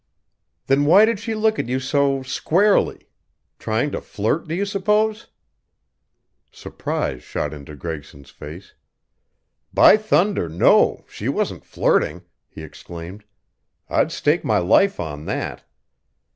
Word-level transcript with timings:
"Then 0.65 0.85
why 0.85 1.05
did 1.05 1.19
she 1.19 1.35
look 1.35 1.59
at 1.59 1.67
you 1.69 1.79
so 1.79 2.23
'squarely?' 2.23 3.07
Trying 3.59 3.91
to 3.91 4.01
flirt, 4.01 4.47
do 4.47 4.55
you 4.55 4.65
suppose?" 4.65 5.27
Surprise 6.51 7.21
shot 7.21 7.53
into 7.53 7.75
Gregson's 7.75 8.31
face. 8.31 8.73
"By 9.71 9.97
thunder, 9.97 10.49
no, 10.49 11.05
she 11.07 11.29
wasn't 11.29 11.65
flirting!" 11.65 12.23
he 12.49 12.63
exclaimed. 12.63 13.25
"I'd 13.89 14.11
stake 14.11 14.43
my 14.43 14.57
life 14.57 14.99
on 14.99 15.25
that. 15.25 15.65